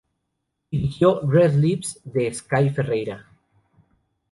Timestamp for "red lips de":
1.29-2.33